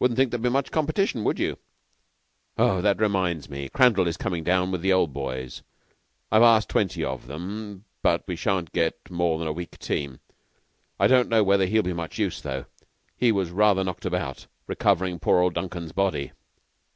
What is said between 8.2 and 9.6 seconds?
we shan't get more than a